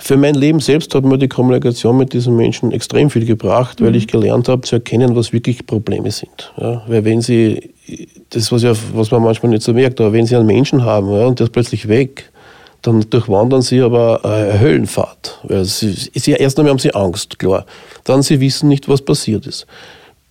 [0.00, 3.90] Für mein Leben selbst hat mir die Kommunikation mit diesen Menschen extrem viel gebracht, weil
[3.90, 3.96] mhm.
[3.96, 6.52] ich gelernt habe zu erkennen, was wirklich Probleme sind.
[6.56, 7.70] Ja, weil wenn sie,
[8.30, 11.10] das was, ja, was man manchmal nicht so merkt, aber wenn sie einen Menschen haben
[11.12, 12.30] ja, und der ist plötzlich weg,
[12.82, 15.40] dann durchwandern sie aber eine Höllenfahrt.
[15.42, 17.66] Weil sie, sie, erst einmal haben sie Angst, klar.
[18.04, 19.66] Dann sie wissen nicht, was passiert ist.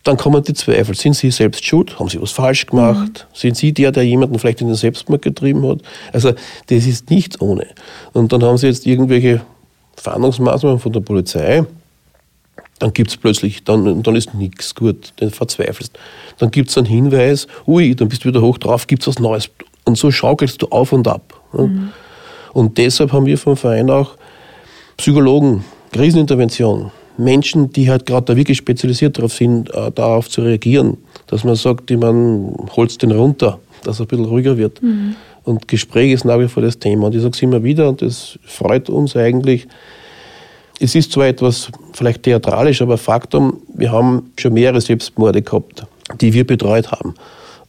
[0.04, 0.96] Dann kommen die Zweifel.
[0.96, 2.00] Sind sie selbst schuld?
[2.00, 3.28] Haben sie was falsch gemacht?
[3.30, 3.36] Mhm.
[3.38, 5.80] Sind sie der, der jemanden vielleicht in den Selbstmord getrieben hat?
[6.14, 6.32] Also
[6.68, 7.68] das ist nicht ohne.
[8.14, 9.42] Und dann haben sie jetzt irgendwelche
[9.98, 11.66] Fahndungsmaßnahmen von der Polizei,
[12.80, 15.98] dann gibt es plötzlich, dann, dann ist nichts gut, dann verzweifelst.
[16.38, 19.20] Dann gibt es einen Hinweis, ui, dann bist du wieder hoch drauf, gibt es was
[19.20, 19.50] Neues.
[19.86, 21.34] Und so schaukelst du auf und ab.
[21.54, 21.90] Mhm.
[22.54, 24.16] Und deshalb haben wir vom Verein auch
[24.98, 30.98] Psychologen, Krisenintervention, Menschen, die halt gerade da wirklich spezialisiert darauf sind, äh, darauf zu reagieren,
[31.28, 34.82] dass man sagt, man holt den runter, dass er ein bisschen ruhiger wird.
[34.84, 35.16] Mhm.
[35.48, 37.08] Und Gespräch ist nach wie vor das Thema.
[37.08, 39.66] Und ich sage es immer wieder, und das freut uns eigentlich.
[40.78, 45.86] Es ist zwar etwas vielleicht theatralisch, aber Faktum, wir haben schon mehrere Selbstmorde gehabt,
[46.20, 47.14] die wir betreut haben.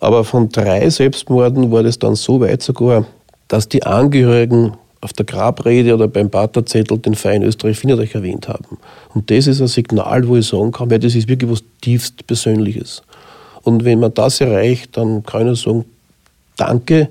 [0.01, 3.07] Aber von drei Selbstmorden war das dann so weit sogar,
[3.47, 8.49] dass die Angehörigen auf der Grabrede oder beim Paterzettel den Verein Österreich findet euch erwähnt
[8.49, 8.79] haben.
[9.15, 12.27] Und das ist ein Signal, wo ich sagen kann, weil das ist wirklich was tiefst
[12.27, 13.05] Persönliches.
[13.63, 15.85] Und wenn man das erreicht, dann kann ich sagen,
[16.57, 17.09] danke,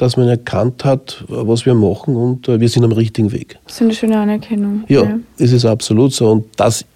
[0.00, 3.58] dass man erkannt hat, was wir machen und äh, wir sind am richtigen Weg.
[3.66, 4.84] Das ist eine schöne Anerkennung.
[4.88, 6.30] Ja, ja, es ist absolut so.
[6.30, 6.86] Und das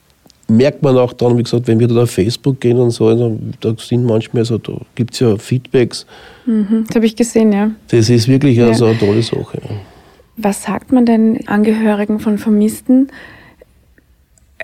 [0.48, 3.38] merkt man auch dann, wie gesagt, wenn wir da auf Facebook gehen und so, also,
[3.60, 6.06] da sind manchmal so, da gibt es ja Feedbacks.
[6.46, 7.72] Mhm, das habe ich gesehen, ja.
[7.88, 8.68] Das ist wirklich ja.
[8.68, 9.60] also eine tolle Sache.
[10.38, 13.08] Was sagt man denn Angehörigen von Vermissten?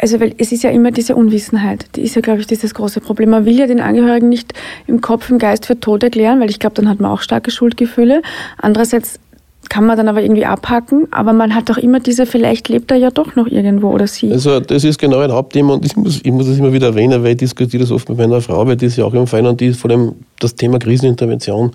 [0.00, 3.00] Also, weil es ist ja immer diese Unwissenheit, die ist ja, glaube ich, dieses große
[3.00, 3.30] Problem.
[3.30, 4.54] Man will ja den Angehörigen nicht
[4.86, 7.50] im Kopf, im Geist für tot erklären, weil ich glaube, dann hat man auch starke
[7.50, 8.22] Schuldgefühle.
[8.56, 9.20] Andererseits
[9.68, 12.96] kann man dann aber irgendwie abhaken, aber man hat doch immer diese, vielleicht lebt er
[12.96, 14.32] ja doch noch irgendwo oder sie.
[14.32, 17.22] Also das ist genau ein Hauptthema und ich muss, ich muss das immer wieder erwähnen,
[17.22, 19.46] weil ich diskutiere das oft mit meiner Frau, weil die ist ja auch im Verein
[19.46, 21.72] und die ist vor allem das Thema Krisenintervention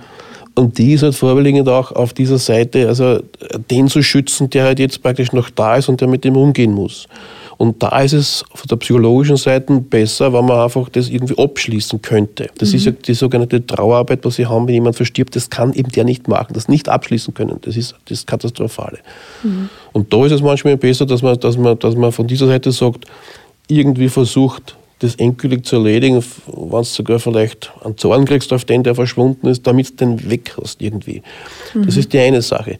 [0.55, 3.19] und die ist halt vorwiegend auch auf dieser Seite, also
[3.69, 6.73] den zu schützen, der halt jetzt praktisch noch da ist und der mit dem umgehen
[6.73, 7.07] muss.
[7.57, 12.01] Und da ist es von der psychologischen Seite besser, wenn man einfach das irgendwie abschließen
[12.01, 12.49] könnte.
[12.57, 12.75] Das mhm.
[12.75, 15.35] ist ja die sogenannte Trauerarbeit, was sie haben, wenn jemand verstirbt.
[15.35, 17.59] Das kann eben der nicht machen, das nicht abschließen können.
[17.61, 18.99] Das ist das Katastrophale.
[19.43, 19.69] Mhm.
[19.93, 22.71] Und da ist es manchmal besser, dass man, dass, man, dass man von dieser Seite
[22.71, 23.05] sagt,
[23.67, 28.83] irgendwie versucht, das endgültig zu erledigen, wenn du sogar vielleicht einen Zorn kriegst auf den,
[28.83, 31.21] der verschwunden ist, damit du den weg hast irgendwie.
[31.73, 31.85] Mhm.
[31.85, 32.79] Das ist die eine Sache.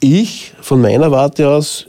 [0.00, 1.86] Ich, von meiner Warte aus,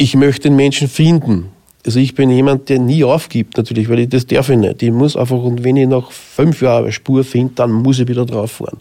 [0.00, 1.50] ich möchte den Menschen finden.
[1.84, 4.82] Also ich bin jemand, der nie aufgibt natürlich, weil ich das darf ich nicht.
[4.82, 8.08] Ich muss einfach, und wenn ich nach fünf Jahren eine Spur finde, dann muss ich
[8.08, 8.78] wieder drauf fahren.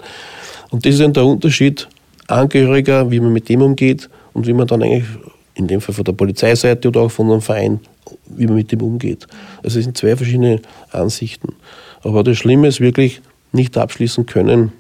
[0.70, 1.90] Und das ist dann der Unterschied
[2.28, 5.10] Angehöriger, wie man mit dem umgeht und wie man dann eigentlich,
[5.56, 7.82] in dem Fall von der Polizeiseite oder auch von einem Verein,
[8.28, 9.28] wie man mit dem umgeht.
[9.62, 11.56] Also es sind zwei verschiedene Ansichten.
[12.02, 14.72] Aber das Schlimme ist wirklich nicht abschließen können,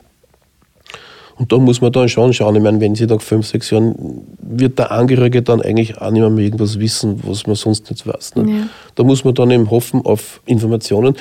[1.39, 2.57] und da muss man dann schon schauen.
[2.57, 3.95] Ich meine, wenn sie nach fünf, sechs Jahren,
[4.41, 8.35] wird der Angehörige dann eigentlich auch nicht mehr irgendwas wissen, was man sonst nicht weiß.
[8.35, 8.51] Ne?
[8.51, 8.67] Ja.
[8.95, 11.15] Da muss man dann eben hoffen auf Informationen.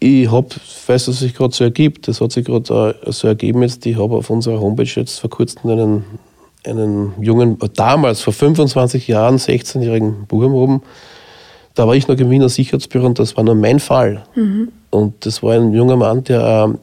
[0.00, 0.48] Ich habe,
[0.86, 4.16] weiß, dass sich gerade so ergibt, das hat sich gerade so ergeben jetzt, ich habe
[4.16, 6.04] auf unserer Homepage jetzt vor kurzem einen,
[6.66, 10.82] einen jungen, damals vor 25 Jahren, 16-jährigen Buben oben,
[11.74, 14.24] da war ich noch im Wiener Sicherheitsbüro und das war nur mein Fall.
[14.34, 14.72] Mhm.
[14.90, 16.78] Und das war ein junger Mann, der ein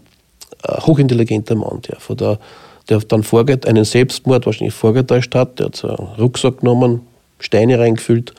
[0.85, 2.39] hochintelligenter Mann, der, von der,
[2.89, 5.59] der dann vorgeht, einen Selbstmord wahrscheinlich vorgetäuscht hat.
[5.59, 7.01] Der hat so einen Rucksack genommen,
[7.39, 8.33] Steine reingefüllt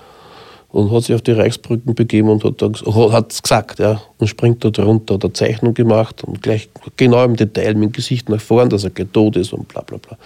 [0.70, 4.70] und hat sich auf die Reichsbrücken begeben und hat es gesagt, ja, und springt da
[4.70, 8.68] drunter, hat eine Zeichnung gemacht und gleich genau im Detail mit dem Gesicht nach vorn,
[8.68, 10.18] dass er tot ist und bla bla bla.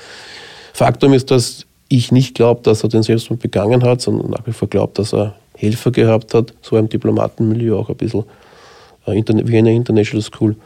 [0.73, 4.53] Faktum ist, dass ich nicht glaube, dass er den Selbstmord begangen hat, sondern nach wie
[4.53, 8.25] vor glaube, dass er Helfer gehabt hat, so im Diplomatenmilieu auch ein bisschen,
[9.07, 10.57] äh, wie eine International School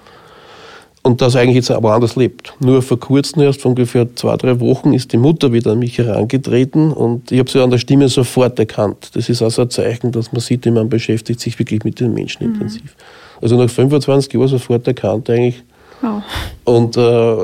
[1.07, 2.53] und das eigentlich jetzt aber anders lebt.
[2.59, 5.97] Nur vor kurzem, erst vor ungefähr zwei, drei Wochen, ist die Mutter wieder an mich
[5.99, 9.11] herangetreten und ich habe sie an der Stimme sofort erkannt.
[9.15, 12.49] Das ist also ein Zeichen, dass man sieht, man beschäftigt sich wirklich mit den Menschen
[12.49, 12.55] mhm.
[12.55, 12.97] intensiv.
[13.41, 15.63] Also nach 25 Jahren sofort erkannt eigentlich.
[16.03, 16.23] Wow.
[16.65, 17.37] Und äh,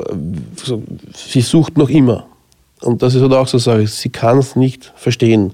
[1.13, 2.25] sie sucht noch immer.
[2.81, 5.53] Und das ist halt auch so eine Sache, sie kann es nicht verstehen.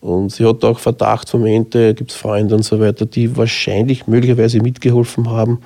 [0.00, 4.08] Und sie hat auch Verdacht vom Ende, gibt es Freunde und so weiter, die wahrscheinlich
[4.08, 5.60] möglicherweise mitgeholfen haben.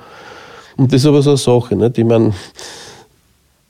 [0.76, 1.98] Und das ist aber so eine Sache, nicht?
[1.98, 2.34] ich meine,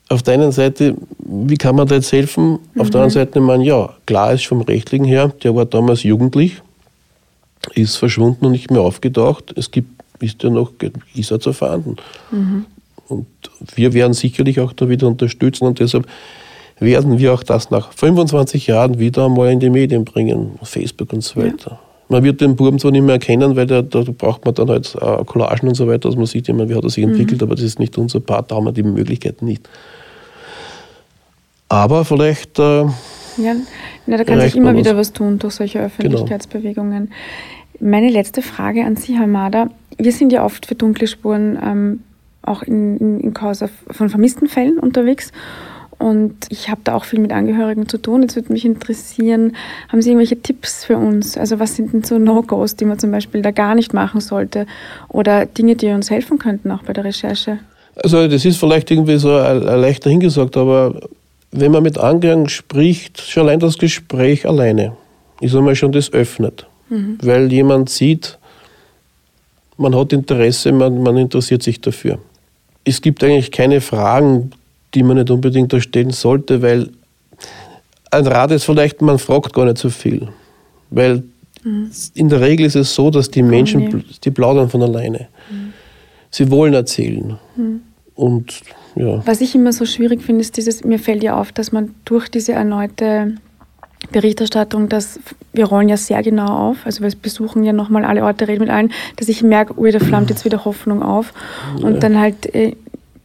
[0.09, 2.59] auf der einen Seite, wie kann man da jetzt helfen?
[2.73, 2.81] Mhm.
[2.81, 6.61] Auf der anderen Seite, meine, ja, klar ist vom Rechtlichen her, der war damals jugendlich,
[7.73, 9.53] ist verschwunden und nicht mehr aufgetaucht.
[9.55, 9.89] Es gibt,
[10.21, 10.71] ist ja noch,
[11.13, 11.97] ist er zu erfahren.
[12.31, 12.65] Mhm.
[13.09, 13.27] Und
[13.75, 16.07] wir werden sicherlich auch da wieder unterstützen und deshalb
[16.79, 21.23] werden wir auch das nach 25 Jahren wieder einmal in die Medien bringen, Facebook und
[21.23, 21.71] so weiter.
[21.71, 21.86] Ja.
[22.09, 24.95] Man wird den Buben zwar nicht mehr erkennen, weil der, da braucht man dann halt
[24.95, 27.47] äh, Collagen und so weiter, dass man sieht immer, wie hat er sich entwickelt, mhm.
[27.47, 29.67] aber das ist nicht unser Part, da haben wir die Möglichkeiten nicht.
[31.69, 32.59] Aber vielleicht.
[32.59, 32.83] Äh,
[33.37, 33.55] ja,
[34.07, 35.87] ja, da kann sich immer wieder was tun durch solche genau.
[35.87, 37.09] Öffentlichkeitsbewegungen.
[37.79, 37.91] Genau.
[37.91, 39.69] Meine letzte Frage an Sie, Herr Mader.
[39.97, 42.03] Wir sind ja oft für dunkle Spuren ähm,
[42.41, 45.31] auch in, in, in Causa von vermissten Fällen unterwegs.
[45.99, 48.21] Und ich habe da auch viel mit Angehörigen zu tun.
[48.21, 49.55] Jetzt würde mich interessieren,
[49.89, 51.37] haben Sie irgendwelche Tipps für uns?
[51.37, 54.67] Also was sind denn so No-Gos, die man zum Beispiel da gar nicht machen sollte?
[55.09, 57.59] Oder Dinge, die uns helfen könnten auch bei der Recherche?
[57.95, 61.01] Also das ist vielleicht irgendwie so leichter hingesagt, aber
[61.51, 64.95] wenn man mit Angehörigen spricht, schon allein das Gespräch alleine
[65.41, 66.67] ist einmal schon das öffnet.
[66.89, 67.17] Mhm.
[67.21, 68.37] Weil jemand sieht,
[69.77, 72.19] man hat Interesse, man, man interessiert sich dafür.
[72.83, 74.51] Es gibt eigentlich keine Fragen,
[74.93, 75.79] die man nicht unbedingt da
[76.11, 76.89] sollte, weil
[78.11, 80.27] ein Rat ist vielleicht, man fragt gar nicht so viel.
[80.89, 81.23] Weil
[81.63, 81.91] mhm.
[82.13, 85.27] in der Regel ist es so, dass die Menschen, oh, die plaudern von alleine.
[85.49, 85.73] Mhm.
[86.31, 87.37] Sie wollen erzählen.
[87.55, 87.81] Mhm.
[88.15, 88.61] Und
[88.95, 89.21] ja.
[89.25, 92.29] Was ich immer so schwierig finde, ist dieses, mir fällt ja auf, dass man durch
[92.29, 93.35] diese erneute
[94.11, 95.19] Berichterstattung, dass
[95.53, 98.69] wir rollen ja sehr genau auf, also wir besuchen ja nochmal alle Orte, reden mit
[98.69, 101.33] allen, dass ich merke, ui, da flammt jetzt wieder Hoffnung auf.
[101.81, 101.99] Und ja.
[101.99, 102.75] dann halt äh,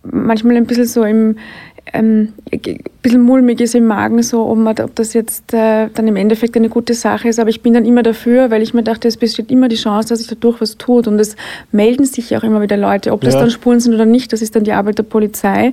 [0.02, 1.36] manchmal ein bisschen so im,
[1.92, 2.60] ähm, ein
[3.02, 6.56] bisschen mulmig ist im Magen, so, ob, man, ob das jetzt äh, dann im Endeffekt
[6.56, 7.40] eine gute Sache ist.
[7.40, 10.10] Aber ich bin dann immer dafür, weil ich mir dachte, es besteht immer die Chance,
[10.10, 11.08] dass sich dadurch was tut.
[11.08, 11.36] Und es
[11.72, 13.40] melden sich auch immer wieder Leute, ob das ja.
[13.40, 15.72] dann Spuren sind oder nicht, das ist dann die Arbeit der Polizei.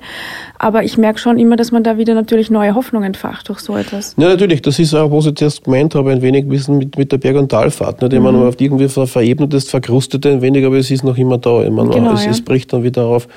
[0.57, 3.77] Aber ich merke schon immer, dass man da wieder natürlich neue Hoffnung entfacht durch so
[3.77, 4.15] etwas.
[4.17, 4.61] Ja, natürlich.
[4.61, 7.37] Das ist auch, was ich zuerst gemeint habe, ein wenig Wissen mit, mit der Berg-
[7.37, 8.01] und Talfahrt.
[8.01, 8.13] Nicht?
[8.13, 8.25] Ich mhm.
[8.25, 11.63] meine, auf irgendwie verebnet ist, verkrustet ein wenig, aber es ist noch immer da.
[11.63, 12.31] Ich meine, genau, es, ja.
[12.31, 13.27] es bricht dann wieder auf.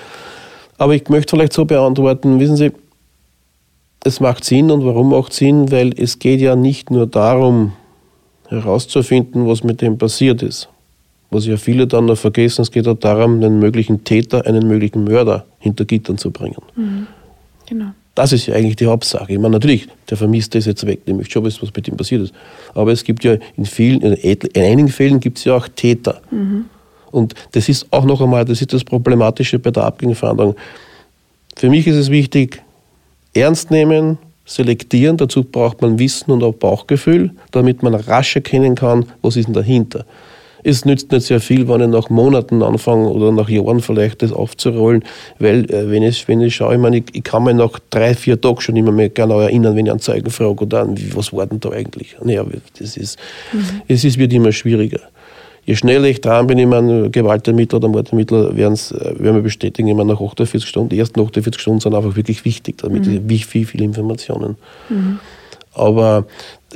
[0.83, 2.73] Aber ich möchte vielleicht so beantworten, wissen Sie,
[4.03, 5.71] es macht Sinn und warum macht Sinn?
[5.71, 7.71] Weil es geht ja nicht nur darum,
[8.49, 10.68] herauszufinden, was mit dem passiert ist.
[11.31, 15.05] Was ja viele dann noch vergessen, es geht auch darum, einen möglichen Täter, einen möglichen
[15.05, 16.57] Mörder hinter Gittern zu bringen.
[16.75, 17.07] Mhm.
[17.68, 17.90] Genau.
[18.16, 19.33] Das ist ja eigentlich die Hauptsache.
[19.33, 22.35] Ich meine, natürlich, der Vermisste ist jetzt weg, nämlich schon was mit ihm passiert ist.
[22.75, 26.21] Aber es gibt ja in vielen, in einigen Fällen gibt es ja auch Täter.
[26.33, 26.64] Mhm.
[27.12, 30.57] Und das ist auch noch einmal, das ist das Problematische bei der Abgängerfahndung.
[31.57, 32.62] Für mich ist es wichtig,
[33.35, 35.16] ernst nehmen, selektieren.
[35.16, 39.55] Dazu braucht man Wissen und auch Bauchgefühl, damit man rasch erkennen kann, was ist denn
[39.55, 40.05] dahinter.
[40.64, 44.33] Es nützt nicht sehr viel, wenn ich nach Monaten anfange oder nach Jahren vielleicht das
[44.33, 45.03] aufzurollen,
[45.40, 48.14] weil äh, wenn, ich, wenn ich schaue, ich, meine, ich, ich, kann mich nach drei,
[48.14, 51.33] vier Tagen schon immer mehr genau erinnern, wenn ich einen Zeugen frage oder an, was
[51.33, 52.16] war denn da eigentlich?
[52.22, 52.44] Naja,
[52.79, 53.18] das ist,
[53.53, 53.83] mhm.
[53.88, 55.01] es ist, wird immer schwieriger
[55.64, 59.42] je schneller ich dran bin, ich meine, Gewaltermittler oder Mordermittler werden es äh, werden wir
[59.42, 60.90] bestätigen, immer nach 48 Stunden.
[60.90, 63.29] Die ersten 48 Stunden sind einfach wirklich wichtig, damit mhm.
[63.29, 64.57] wie viel, viele Informationen.
[64.88, 65.18] Mhm.
[65.75, 66.27] Aber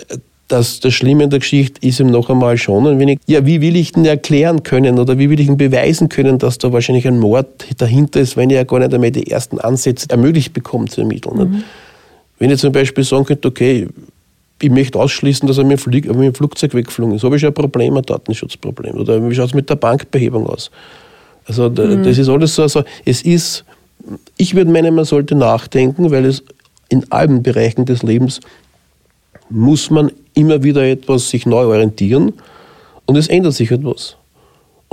[0.08, 0.18] äh,
[0.48, 3.60] das, das Schlimme in der Geschichte ist ihm noch einmal schon ein wenig, ja, wie
[3.60, 7.08] will ich denn erklären können oder wie will ich denn beweisen können, dass da wahrscheinlich
[7.08, 10.86] ein Mord dahinter ist, wenn ich ja gar nicht einmal die ersten Ansätze ermöglicht bekomme
[10.86, 11.36] zu ermitteln.
[11.36, 11.64] Mhm.
[12.38, 13.88] Wenn ich zum Beispiel sagen könnte, okay,
[14.60, 17.24] ich möchte ausschließen, dass er mit dem, Flugzeug weggeflogen ist.
[17.24, 18.96] Habe ich ein Problem, ein Datenschutzproblem.
[18.96, 20.70] Oder wie schaut es mit der Bankbehebung aus?
[21.46, 22.02] Also mhm.
[22.02, 23.64] das ist alles so, also es ist,
[24.36, 26.42] ich würde meinen, man sollte nachdenken, weil es
[26.88, 28.40] in allen Bereichen des Lebens
[29.48, 32.32] muss man immer wieder etwas sich neu orientieren
[33.04, 34.16] und es ändert sich etwas.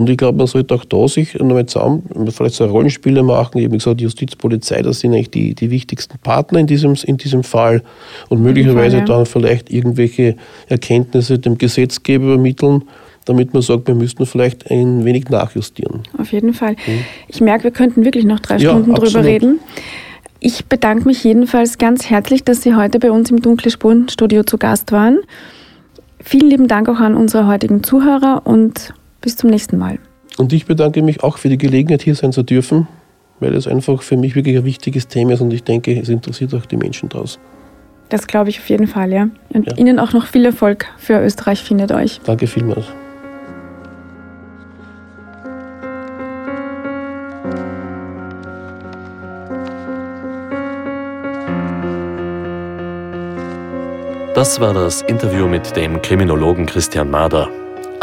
[0.03, 3.59] Und ich glaube, man sollte auch da sich nochmal zusammen, vielleicht so Rollenspiele machen.
[3.59, 7.15] Ich habe gesagt, Justiz, Polizei, das sind eigentlich die, die wichtigsten Partner in diesem, in
[7.15, 7.81] diesem Fall.
[8.27, 9.15] Und möglicherweise Fall, ja.
[9.15, 10.35] dann vielleicht irgendwelche
[10.67, 12.83] Erkenntnisse dem Gesetzgeber übermitteln,
[13.23, 16.01] damit man sagt, wir müssten vielleicht ein wenig nachjustieren.
[16.17, 16.73] Auf jeden Fall.
[16.85, 17.05] Mhm.
[17.29, 19.13] Ich merke, wir könnten wirklich noch drei ja, Stunden absolut.
[19.13, 19.59] drüber reden.
[20.41, 24.43] Ich bedanke mich jedenfalls ganz herzlich, dass Sie heute bei uns im Dunkle Spuren Studio
[24.43, 25.19] zu Gast waren.
[26.19, 29.97] Vielen lieben Dank auch an unsere heutigen Zuhörer und bis zum nächsten Mal.
[30.37, 32.87] Und ich bedanke mich auch für die Gelegenheit, hier sein zu dürfen,
[33.39, 36.53] weil es einfach für mich wirklich ein wichtiges Thema ist und ich denke, es interessiert
[36.53, 37.41] auch die Menschen draußen.
[38.09, 39.29] Das glaube ich auf jeden Fall, ja.
[39.49, 39.77] Und ja.
[39.77, 42.21] Ihnen auch noch viel Erfolg für Österreich findet euch.
[42.25, 42.85] Danke vielmals.
[54.35, 57.49] Das war das Interview mit dem Kriminologen Christian Mader.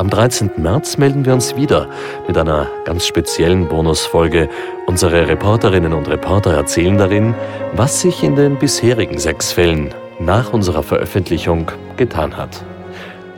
[0.01, 0.53] Am 13.
[0.57, 1.87] März melden wir uns wieder
[2.27, 4.49] mit einer ganz speziellen Bonusfolge.
[4.87, 7.35] Unsere Reporterinnen und Reporter erzählen darin,
[7.75, 12.65] was sich in den bisherigen sechs Fällen nach unserer Veröffentlichung getan hat.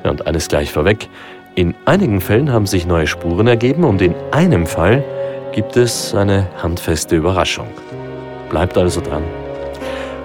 [0.05, 1.09] Und eines gleich vorweg,
[1.57, 5.03] in einigen Fällen haben sich neue Spuren ergeben und in einem Fall
[5.51, 7.67] gibt es eine handfeste Überraschung.
[8.51, 9.25] Bleibt also dran.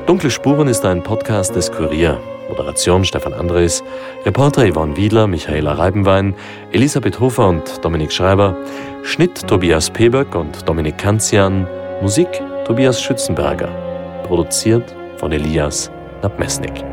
[0.05, 2.19] Dunkle Spuren ist ein Podcast des Kurier.
[2.49, 3.83] Moderation Stefan Andres,
[4.25, 6.35] Reporter Yvonne Wiedler, Michaela Reibenwein,
[6.71, 8.55] Elisabeth Hofer und Dominik Schreiber,
[9.03, 11.67] Schnitt Tobias Peböck und Dominik Kanzian,
[12.01, 12.27] Musik
[12.65, 13.69] Tobias Schützenberger,
[14.23, 16.83] produziert von Elias Nabmesnik.